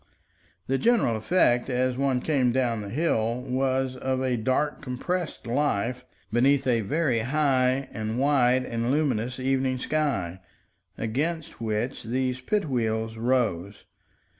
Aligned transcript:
The 0.65 0.79
general 0.79 1.15
effect, 1.15 1.69
as 1.69 1.95
one 1.95 2.21
came 2.21 2.51
down 2.51 2.81
the 2.81 2.89
hill, 2.89 3.43
was 3.43 3.95
of 3.95 4.19
a 4.19 4.35
dark 4.35 4.81
compressed 4.81 5.45
life 5.45 6.05
beneath 6.33 6.65
a 6.65 6.81
very 6.81 7.19
high 7.19 7.87
and 7.91 8.17
wide 8.17 8.65
and 8.65 8.89
luminous 8.89 9.39
evening 9.39 9.77
sky, 9.77 10.39
against 10.97 11.61
which 11.61 12.01
these 12.01 12.41
pit 12.41 12.65
wheels 12.67 13.15
rose. 13.15 13.85